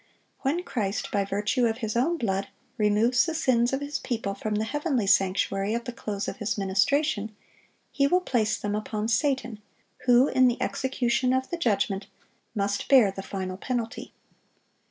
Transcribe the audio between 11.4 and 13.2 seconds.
the judgment, must bear